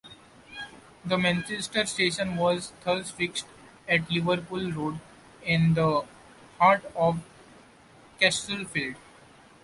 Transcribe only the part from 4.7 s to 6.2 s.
Road in the